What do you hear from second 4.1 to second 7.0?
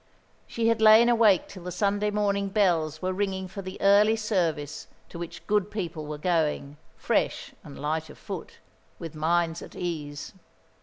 service to which good people were going,